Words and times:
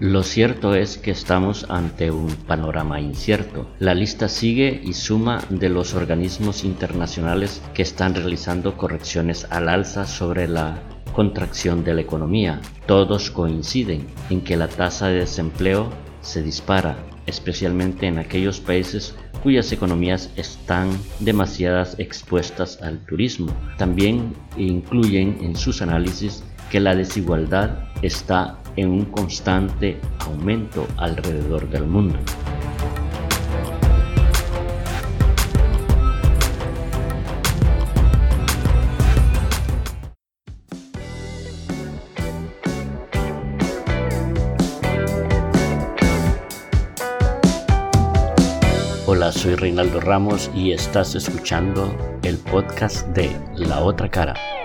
Lo 0.00 0.22
cierto 0.22 0.74
es 0.74 0.96
que 0.96 1.10
estamos 1.10 1.66
ante 1.68 2.10
un 2.10 2.28
panorama 2.28 2.98
incierto. 3.02 3.68
La 3.78 3.94
lista 3.94 4.30
sigue 4.30 4.80
y 4.82 4.94
suma 4.94 5.44
de 5.50 5.68
los 5.68 5.92
organismos 5.92 6.64
internacionales 6.64 7.60
que 7.74 7.82
están 7.82 8.14
realizando 8.14 8.78
correcciones 8.78 9.46
al 9.50 9.68
alza 9.68 10.06
sobre 10.06 10.48
la 10.48 10.78
contracción 11.12 11.84
de 11.84 11.92
la 11.92 12.00
economía. 12.00 12.62
Todos 12.86 13.30
coinciden 13.30 14.06
en 14.30 14.40
que 14.40 14.56
la 14.56 14.68
tasa 14.68 15.08
de 15.08 15.18
desempleo 15.18 15.90
se 16.22 16.42
dispara, 16.42 16.96
especialmente 17.26 18.06
en 18.06 18.18
aquellos 18.18 18.58
países 18.58 19.14
cuyas 19.42 19.70
economías 19.70 20.30
están 20.36 20.88
demasiadas 21.18 21.94
expuestas 21.98 22.80
al 22.80 23.04
turismo. 23.04 23.54
También 23.76 24.34
incluyen 24.56 25.36
en 25.42 25.56
sus 25.56 25.82
análisis 25.82 26.42
que 26.70 26.80
la 26.80 26.94
desigualdad 26.94 27.84
está 28.00 28.59
en 28.76 28.90
un 28.90 29.04
constante 29.06 29.98
aumento 30.18 30.86
alrededor 30.96 31.68
del 31.68 31.84
mundo. 31.84 32.18
Hola, 49.06 49.32
soy 49.32 49.56
Reinaldo 49.56 50.00
Ramos 50.00 50.50
y 50.54 50.72
estás 50.72 51.14
escuchando 51.14 51.92
el 52.22 52.38
podcast 52.38 53.06
de 53.08 53.30
La 53.56 53.80
Otra 53.80 54.08
Cara. 54.08 54.59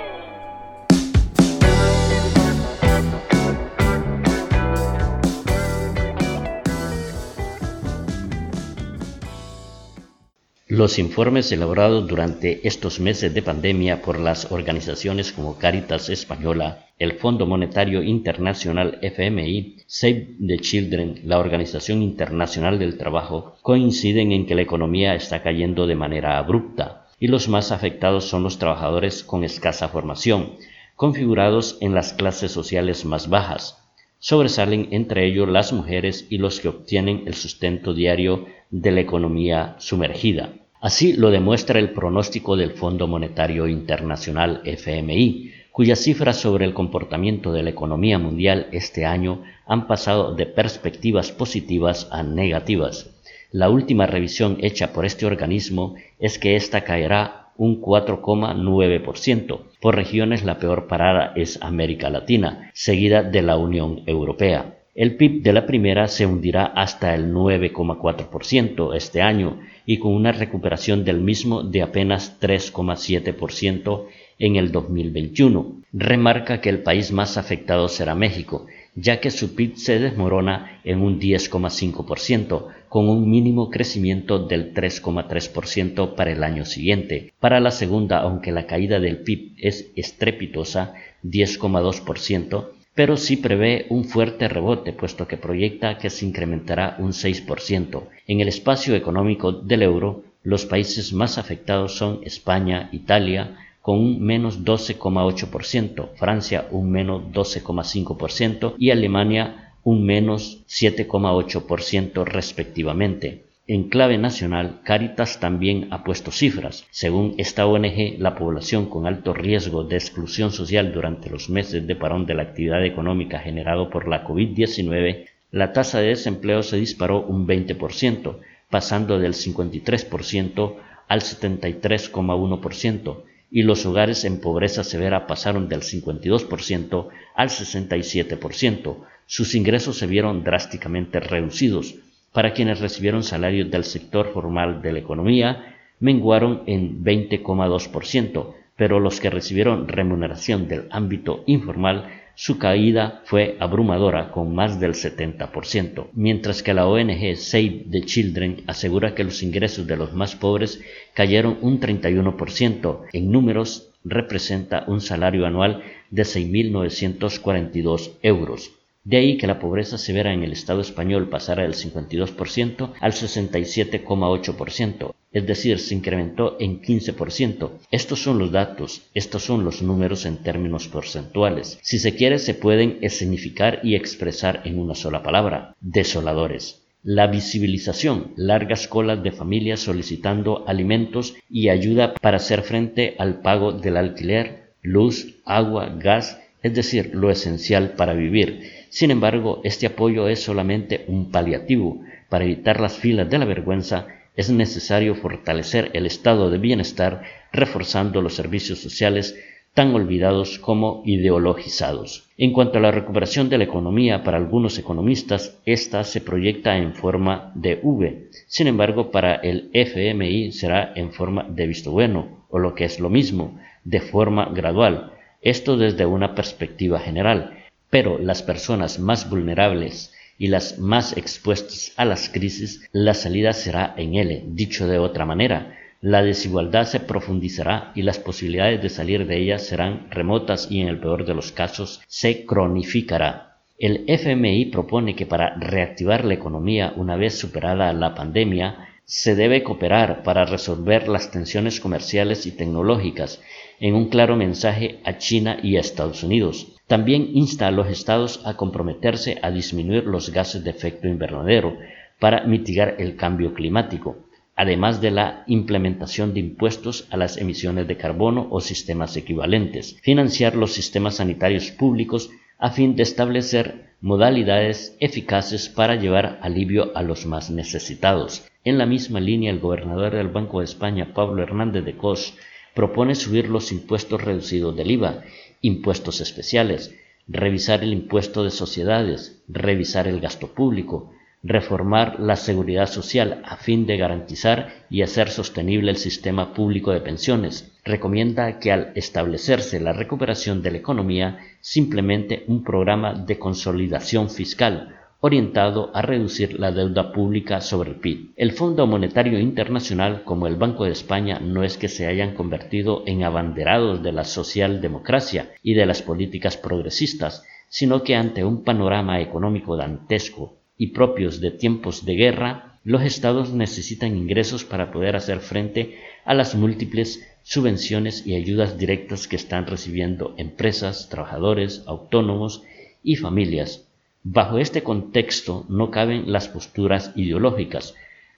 Los 10.76 11.00
informes 11.00 11.54
elaborados 11.54 12.06
durante 12.06 12.68
estos 12.68 13.00
meses 13.00 13.34
de 13.34 13.42
pandemia 13.42 14.02
por 14.02 14.20
las 14.20 14.52
organizaciones 14.52 15.32
como 15.32 15.58
Caritas 15.58 16.10
Española, 16.10 16.90
el 17.00 17.14
Fondo 17.14 17.46
Monetario 17.46 18.04
Internacional 18.04 19.00
FMI, 19.02 19.78
Save 19.88 20.36
the 20.46 20.60
Children, 20.60 21.22
la 21.24 21.40
Organización 21.40 22.02
Internacional 22.02 22.78
del 22.78 22.98
Trabajo, 22.98 23.56
coinciden 23.62 24.34
en 24.34 24.46
que 24.46 24.54
la 24.54 24.64
economía 24.64 25.16
está 25.16 25.42
cayendo 25.42 25.88
de 25.88 25.96
manera 25.96 26.38
abrupta 26.38 27.08
y 27.22 27.28
los 27.28 27.48
más 27.48 27.72
afectados 27.72 28.26
son 28.26 28.44
los 28.44 28.60
trabajadores 28.60 29.24
con 29.24 29.46
escasa 29.46 29.88
formación, 29.88 30.58
configurados 30.98 31.78
en 31.80 31.96
las 31.96 32.12
clases 32.12 32.52
sociales 32.52 33.06
más 33.06 33.30
bajas. 33.30 33.82
Sobresalen 34.20 34.90
entre 34.92 35.26
ellos 35.26 35.48
las 35.48 35.72
mujeres 35.72 36.28
y 36.30 36.38
los 36.38 36.60
que 36.60 36.68
obtienen 36.68 37.24
el 37.28 37.34
sustento 37.34 37.94
diario 37.94 38.46
de 38.72 38.92
la 38.92 39.00
economía 39.00 39.78
sumergida. 39.80 40.52
Así 40.86 41.14
lo 41.14 41.32
demuestra 41.32 41.80
el 41.80 41.94
pronóstico 41.94 42.56
del 42.56 42.70
Fondo 42.70 43.08
Monetario 43.08 43.68
Internacional 43.68 44.62
FMI, 44.66 45.52
cuyas 45.72 45.98
cifras 45.98 46.38
sobre 46.38 46.64
el 46.64 46.76
comportamiento 46.76 47.52
de 47.52 47.64
la 47.64 47.72
economía 47.72 48.20
mundial 48.20 48.68
este 48.72 49.04
año 49.04 49.42
han 49.66 49.88
pasado 49.88 50.36
de 50.36 50.46
perspectivas 50.46 51.32
positivas 51.32 52.08
a 52.12 52.22
negativas. 52.22 53.10
La 53.52 53.72
última 53.72 54.06
revisión 54.06 54.58
hecha 54.62 54.94
por 54.94 55.08
este 55.08 55.26
organismo 55.26 55.96
es 56.20 56.38
que 56.38 56.56
ésta 56.56 56.82
caerá 56.82 57.48
un 57.58 57.82
4,9%. 57.82 59.62
Por 59.82 59.96
regiones 59.96 60.44
la 60.44 60.60
peor 60.60 60.86
parada 60.86 61.34
es 61.36 61.58
América 61.64 62.12
Latina, 62.12 62.70
seguida 62.76 63.24
de 63.24 63.42
la 63.42 63.58
Unión 63.58 64.04
Europea. 64.06 64.75
El 64.96 65.18
PIB 65.18 65.44
de 65.44 65.52
la 65.52 65.66
primera 65.66 66.08
se 66.08 66.26
hundirá 66.26 66.68
hasta 66.68 67.14
el 67.16 67.34
9,4% 67.34 68.96
este 68.96 69.22
año 69.22 69.60
y 69.86 70.00
con 70.00 70.14
una 70.14 70.32
recuperación 70.32 71.04
del 71.04 71.20
mismo 71.20 71.64
de 71.64 71.82
apenas 71.82 72.40
3,7% 72.40 74.06
en 74.40 74.56
el 74.56 74.72
2021. 74.72 75.82
Remarca 75.92 76.62
que 76.62 76.70
el 76.70 76.82
país 76.82 77.12
más 77.12 77.36
afectado 77.36 77.90
será 77.90 78.16
México, 78.16 78.68
ya 78.96 79.20
que 79.20 79.32
su 79.32 79.54
PIB 79.54 79.76
se 79.76 80.00
desmorona 80.00 80.80
en 80.86 81.02
un 81.02 81.20
10,5%, 81.20 82.68
con 82.88 83.10
un 83.10 83.30
mínimo 83.30 83.70
crecimiento 83.70 84.48
del 84.48 84.74
3,3% 84.74 86.16
para 86.16 86.32
el 86.32 86.42
año 86.42 86.64
siguiente. 86.64 87.34
Para 87.42 87.60
la 87.60 87.72
segunda, 87.72 88.20
aunque 88.20 88.54
la 88.54 88.66
caída 88.66 89.02
del 89.02 89.18
PIB 89.18 89.56
es 89.58 89.92
estrepitosa, 89.98 90.94
10,2%, 91.26 92.70
pero 92.96 93.18
sí 93.18 93.36
prevé 93.38 93.86
un 93.90 94.06
fuerte 94.06 94.48
rebote, 94.48 94.94
puesto 94.94 95.28
que 95.28 95.38
proyecta 95.38 95.98
que 95.98 96.10
se 96.10 96.26
incrementará 96.26 96.96
un 96.98 97.12
6%. 97.12 98.04
En 98.26 98.40
el 98.40 98.48
espacio 98.48 98.96
económico 98.96 99.52
del 99.52 99.84
euro, 99.84 100.24
los 100.44 100.66
países 100.66 101.12
más 101.12 101.38
afectados 101.38 101.98
son 101.98 102.22
España, 102.24 102.90
Italia, 102.94 103.58
con 103.82 104.00
un 104.00 104.22
menos 104.22 104.64
12,8%, 104.64 106.10
Francia 106.16 106.68
un 106.72 106.90
menos 106.90 107.24
12,5% 107.34 108.76
y 108.80 108.90
Alemania 108.92 109.74
un 109.84 110.06
menos 110.06 110.64
7,8% 110.68 112.24
respectivamente. 112.26 113.45
En 113.68 113.90
clave 113.90 114.20
nacional, 114.20 114.82
Caritas 114.84 115.40
también 115.40 115.88
ha 115.90 116.04
puesto 116.04 116.30
cifras. 116.30 116.86
Según 116.92 117.34
esta 117.40 117.66
ONG, 117.66 118.20
la 118.20 118.36
población 118.36 118.86
con 118.86 119.08
alto 119.08 119.34
riesgo 119.34 119.84
de 119.84 119.96
exclusión 119.96 120.52
social 120.52 120.94
durante 120.94 121.32
los 121.32 121.50
meses 121.50 121.88
de 121.88 121.96
parón 121.96 122.28
de 122.28 122.36
la 122.36 122.44
actividad 122.44 122.86
económica 122.86 123.40
generado 123.40 123.90
por 123.90 124.08
la 124.08 124.24
COVID-19, 124.24 125.26
la 125.50 125.74
tasa 125.74 126.00
de 126.00 126.10
desempleo 126.10 126.62
se 126.62 126.78
disparó 126.78 127.24
un 127.24 127.48
20%, 127.48 128.38
pasando 128.70 129.18
del 129.18 129.34
53% 129.34 130.76
al 131.08 131.22
73,1%, 131.22 133.24
y 133.50 133.64
los 133.64 133.84
hogares 133.88 134.26
en 134.26 134.42
pobreza 134.42 134.84
severa 134.84 135.26
pasaron 135.26 135.70
del 135.70 135.82
52% 135.82 137.08
al 137.34 137.50
67%. 137.50 138.98
Sus 139.26 139.56
ingresos 139.56 139.98
se 139.98 140.06
vieron 140.06 140.44
drásticamente 140.44 141.20
reducidos, 141.20 141.96
para 142.36 142.52
quienes 142.52 142.82
recibieron 142.82 143.24
salarios 143.24 143.72
del 143.72 143.86
sector 143.86 144.34
formal 144.34 144.82
de 144.82 144.92
la 144.92 145.00
economía, 145.00 145.78
menguaron 146.02 146.64
en 146.68 147.02
20,2%, 147.02 148.54
pero 148.76 149.00
los 149.00 149.22
que 149.22 149.30
recibieron 149.30 149.88
remuneración 149.88 150.68
del 150.68 150.88
ámbito 150.92 151.46
informal, 151.46 152.10
su 152.36 152.60
caída 152.60 153.22
fue 153.24 153.56
abrumadora 153.62 154.32
con 154.32 154.54
más 154.54 154.82
del 154.82 154.96
70%, 154.96 156.08
mientras 156.12 156.62
que 156.62 156.74
la 156.74 156.86
ONG 156.86 157.38
Save 157.38 157.86
the 157.90 158.02
Children 158.02 158.64
asegura 158.68 159.16
que 159.16 159.24
los 159.24 159.42
ingresos 159.42 159.88
de 159.88 159.96
los 159.96 160.12
más 160.12 160.36
pobres 160.36 160.82
cayeron 161.14 161.58
un 161.62 161.80
31%. 161.80 163.00
En 163.14 163.32
números 163.32 163.94
representa 164.04 164.84
un 164.88 165.00
salario 165.00 165.46
anual 165.46 165.84
de 166.12 166.24
6.942 166.24 168.12
euros. 168.22 168.74
De 169.06 169.18
ahí 169.18 169.38
que 169.38 169.46
la 169.46 169.60
pobreza 169.60 170.00
severa 170.00 170.34
en 170.34 170.42
el 170.42 170.52
Estado 170.52 170.82
español 170.82 171.30
pasara 171.30 171.62
del 171.62 171.76
52% 171.76 172.94
al 173.00 173.12
67,8%, 173.12 175.14
es 175.32 175.46
decir, 175.46 175.78
se 175.78 175.94
incrementó 175.94 176.58
en 176.60 176.82
15%. 176.82 177.70
Estos 177.92 178.24
son 178.24 178.40
los 178.40 178.52
datos, 178.52 179.04
estos 179.14 179.44
son 179.44 179.64
los 179.64 179.84
números 179.84 180.26
en 180.26 180.38
términos 180.38 180.88
porcentuales. 180.88 181.78
Si 181.84 182.00
se 182.00 182.16
quiere, 182.16 182.40
se 182.40 182.56
pueden 182.56 182.98
escenificar 183.02 183.80
y 183.84 183.94
expresar 183.94 184.64
en 184.66 184.80
una 184.80 184.96
sola 184.96 185.22
palabra, 185.22 185.76
desoladores. 185.82 186.82
La 187.04 187.28
visibilización, 187.28 188.32
largas 188.36 188.88
colas 188.88 189.22
de 189.22 189.32
familias 189.32 189.82
solicitando 189.82 190.68
alimentos 190.68 191.36
y 191.48 191.70
ayuda 191.70 192.16
para 192.16 192.38
hacer 192.38 192.64
frente 192.64 193.14
al 193.20 193.42
pago 193.42 193.72
del 193.72 193.98
alquiler, 193.98 194.72
luz, 194.82 195.36
agua, 195.46 195.96
gas, 195.96 196.42
es 196.64 196.74
decir, 196.74 197.12
lo 197.14 197.30
esencial 197.30 197.92
para 197.92 198.16
vivir 198.16 198.85
sin 198.96 199.12
embargo, 199.12 199.60
este 199.66 199.88
apoyo 199.88 200.30
es 200.30 200.42
solamente 200.42 201.04
un 201.10 201.30
paliativo. 201.30 202.00
Para 202.30 202.46
evitar 202.46 202.80
las 202.80 202.98
filas 202.98 203.30
de 203.30 203.38
la 203.38 203.44
vergüenza, 203.44 204.08
es 204.38 204.50
necesario 204.50 205.16
fortalecer 205.16 205.92
el 205.92 206.06
estado 206.06 206.50
de 206.50 206.60
bienestar, 206.60 207.24
reforzando 207.52 208.22
los 208.22 208.36
servicios 208.36 208.80
sociales 208.80 209.38
tan 209.74 209.94
olvidados 209.94 210.60
como 210.60 211.04
ideologizados. 211.06 212.30
En 212.38 212.54
cuanto 212.54 212.78
a 212.78 212.82
la 212.82 212.92
recuperación 212.92 213.50
de 213.50 213.58
la 213.58 213.66
economía, 213.66 214.24
para 214.24 214.38
algunos 214.38 214.80
economistas, 214.80 215.60
esta 215.66 216.06
se 216.06 216.22
proyecta 216.22 216.78
en 216.78 216.94
forma 216.94 217.52
de 217.54 217.82
V. 217.84 218.30
Sin 218.48 218.68
embargo, 218.68 219.12
para 219.12 219.36
el 219.36 219.72
FMI 219.74 220.54
será 220.54 220.94
en 220.96 221.12
forma 221.12 221.44
de 221.50 221.68
visto 221.68 221.92
bueno, 221.92 222.46
o 222.50 222.60
lo 222.60 222.74
que 222.74 222.86
es 222.86 223.02
lo 223.02 223.10
mismo, 223.10 223.60
de 223.84 224.00
forma 224.00 224.46
gradual. 224.54 225.12
Esto 225.42 225.76
desde 225.76 226.06
una 226.06 226.34
perspectiva 226.34 226.98
general. 226.98 227.65
Pero 227.96 228.20
las 228.20 228.44
personas 228.44 229.00
más 229.00 229.30
vulnerables 229.30 230.14
y 230.38 230.48
las 230.48 230.80
más 230.80 231.16
expuestas 231.16 231.94
a 231.96 232.04
las 232.04 232.28
crisis, 232.28 232.86
la 232.92 233.14
salida 233.14 233.54
será 233.54 233.94
en 233.96 234.16
L. 234.16 234.44
Dicho 234.48 234.86
de 234.86 235.00
otra 235.00 235.26
manera, 235.26 235.78
la 236.02 236.22
desigualdad 236.22 236.88
se 236.88 237.00
profundizará 237.00 237.94
y 237.96 238.02
las 238.02 238.20
posibilidades 238.20 238.82
de 238.82 238.90
salir 238.90 239.26
de 239.26 239.38
ella 239.38 239.60
serán 239.60 240.08
remotas 240.12 240.70
y 240.70 240.82
en 240.82 240.90
el 240.90 241.00
peor 241.00 241.26
de 241.26 241.36
los 241.36 241.54
casos 241.54 242.02
se 242.06 242.46
cronificará. 242.46 243.60
El 243.80 244.04
FMI 244.08 244.66
propone 244.66 245.16
que 245.16 245.26
para 245.26 245.56
reactivar 245.56 246.26
la 246.26 246.34
economía 246.34 246.92
una 246.98 247.16
vez 247.16 247.38
superada 247.38 247.94
la 247.94 248.14
pandemia, 248.14 248.85
se 249.06 249.36
debe 249.36 249.62
cooperar 249.62 250.24
para 250.24 250.46
resolver 250.46 251.08
las 251.08 251.30
tensiones 251.30 251.80
comerciales 251.80 252.48
y 252.48 252.52
tecnológicas, 252.52 253.40
en 253.80 253.94
un 253.94 254.10
claro 254.10 254.36
mensaje 254.36 255.00
a 255.04 255.18
China 255.20 255.58
y 255.62 255.78
a 255.78 255.80
Estados 255.80 256.24
Unidos. 256.24 256.76
También 256.88 257.30
insta 257.34 257.68
a 257.68 257.72
los 257.72 257.88
estados 257.88 258.42
a 258.46 258.58
comprometerse 258.58 259.38
a 259.44 259.52
disminuir 259.52 260.06
los 260.06 260.32
gases 260.32 260.64
de 260.64 260.72
efecto 260.72 261.08
invernadero 261.08 261.78
para 262.20 262.46
mitigar 262.46 262.96
el 262.98 263.16
cambio 263.16 263.54
climático, 263.54 264.26
además 264.56 265.02
de 265.02 265.12
la 265.12 265.44
implementación 265.46 266.34
de 266.34 266.40
impuestos 266.40 267.08
a 267.12 267.18
las 267.18 267.38
emisiones 267.38 267.88
de 267.88 267.98
carbono 267.98 268.48
o 268.50 268.60
sistemas 268.60 269.16
equivalentes, 269.18 269.98
financiar 270.02 270.56
los 270.56 270.74
sistemas 270.74 271.16
sanitarios 271.16 271.70
públicos 271.72 272.32
a 272.58 272.72
fin 272.72 272.96
de 272.96 273.04
establecer 273.04 273.94
modalidades 274.02 274.96
eficaces 275.00 275.70
para 275.70 275.96
llevar 275.96 276.40
alivio 276.42 276.92
a 276.96 277.04
los 277.04 277.26
más 277.26 277.52
necesitados. 277.52 278.46
En 278.66 278.80
la 278.80 278.88
misma 278.88 279.20
línea, 279.20 279.52
el 279.52 279.60
gobernador 279.60 280.16
del 280.16 280.30
Banco 280.30 280.58
de 280.58 280.66
España, 280.66 281.14
Pablo 281.14 281.44
Hernández 281.44 281.86
de 281.86 281.96
Cos, 281.96 282.36
propone 282.74 283.14
subir 283.14 283.48
los 283.48 283.72
impuestos 283.72 284.24
reducidos 284.24 284.76
del 284.76 284.90
IVA, 284.90 285.22
impuestos 285.62 286.20
especiales, 286.20 286.96
revisar 287.28 287.84
el 287.84 287.94
impuesto 287.94 288.44
de 288.44 288.50
sociedades, 288.50 289.44
revisar 289.48 290.08
el 290.08 290.20
gasto 290.20 290.48
público, 290.48 291.12
reformar 291.44 292.20
la 292.20 292.38
seguridad 292.38 292.88
social 292.88 293.44
a 293.46 293.58
fin 293.58 293.86
de 293.86 293.98
garantizar 293.98 294.88
y 294.90 295.04
hacer 295.04 295.30
sostenible 295.30 295.92
el 295.92 295.98
sistema 295.98 296.56
público 296.56 296.92
de 296.92 297.02
pensiones. 297.02 297.72
Recomienda 297.86 298.58
que 298.58 298.72
al 298.72 298.94
establecerse 298.96 299.80
la 299.80 299.94
recuperación 299.94 300.64
de 300.64 300.72
la 300.72 300.78
economía, 300.78 301.38
simplemente 301.62 302.46
un 302.48 302.64
programa 302.64 303.14
de 303.14 303.38
consolidación 303.38 304.32
fiscal 304.32 305.05
orientado 305.20 305.92
a 305.96 306.02
reducir 306.02 306.60
la 306.60 306.72
deuda 306.72 307.12
pública 307.12 307.62
sobre 307.62 307.92
el 307.92 307.96
PIB. 307.96 308.32
El 308.36 308.52
Fondo 308.52 308.86
Monetario 308.86 309.40
Internacional, 309.40 310.24
como 310.24 310.48
el 310.48 310.56
Banco 310.56 310.86
de 310.86 310.92
España, 310.92 311.40
no 311.40 311.64
es 311.64 311.78
que 311.78 311.88
se 311.88 312.08
hayan 312.08 312.36
convertido 312.36 313.04
en 313.06 313.24
abanderados 313.24 314.04
de 314.04 314.12
la 314.12 314.24
socialdemocracia 314.24 315.54
y 315.64 315.74
de 315.74 315.86
las 315.86 316.02
políticas 316.02 316.58
progresistas, 316.58 317.44
sino 317.70 318.04
que 318.04 318.16
ante 318.16 318.44
un 318.44 318.64
panorama 318.64 319.20
económico 319.20 319.76
dantesco 319.78 320.58
y 320.78 320.88
propios 320.88 321.42
de 321.42 321.52
tiempos 321.52 322.06
de 322.06 322.16
guerra, 322.16 322.80
los 322.84 323.02
estados 323.02 323.52
necesitan 323.52 324.16
ingresos 324.16 324.64
para 324.64 324.92
poder 324.92 325.16
hacer 325.16 325.40
frente 325.40 325.98
a 326.24 326.36
las 326.36 326.54
múltiples 326.54 327.26
subvenciones 327.42 328.28
y 328.28 328.36
ayudas 328.36 328.78
directas 328.78 329.28
que 329.28 329.36
están 329.36 329.66
recibiendo 329.66 330.36
empresas, 330.38 331.10
trabajadores, 331.10 331.84
autónomos 331.88 332.64
y 333.04 333.16
familias. 333.16 333.85
Bajo 334.28 334.58
este 334.58 334.82
contexto 334.82 335.68
no 335.70 335.92
caben 335.92 336.32
las 336.32 336.48
posturas 336.48 337.12
ideológicas, 337.16 337.94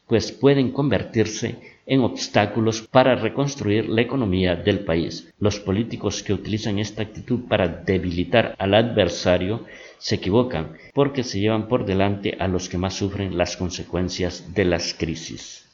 pues 0.05 0.33
pueden 0.33 0.71
convertirse 0.71 1.55
en 1.85 2.01
obstáculos 2.01 2.81
para 2.81 3.15
reconstruir 3.15 3.87
la 3.87 4.01
economía 4.01 4.57
del 4.57 4.79
país. 4.81 5.33
Los 5.39 5.61
políticos 5.61 6.23
que 6.23 6.33
utilizan 6.33 6.77
esta 6.77 7.03
actitud 7.03 7.47
para 7.47 7.69
debilitar 7.69 8.53
al 8.59 8.73
adversario 8.73 9.63
se 9.97 10.15
equivocan 10.15 10.73
porque 10.93 11.23
se 11.23 11.39
llevan 11.39 11.69
por 11.69 11.85
delante 11.85 12.35
a 12.37 12.49
los 12.49 12.67
que 12.67 12.77
más 12.77 12.93
sufren 12.93 13.37
las 13.37 13.55
consecuencias 13.55 14.53
de 14.53 14.65
las 14.65 14.93
crisis. 14.93 15.69